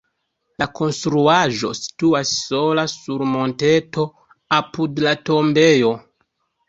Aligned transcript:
La 0.61 0.65
konstruaĵo 0.79 1.69
situas 1.81 2.31
sola 2.47 2.87
sur 2.93 3.25
monteto 3.35 4.07
apud 4.61 5.05
la 5.09 5.13
tombejo. 5.31 5.93